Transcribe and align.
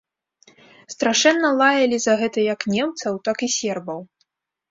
Страшэнна 0.93 1.51
лаялі 1.59 1.97
за 2.07 2.13
гэта 2.21 2.45
як 2.53 2.65
немцаў, 2.77 3.13
так 3.27 3.37
і 3.49 3.53
сербаў. 3.57 3.99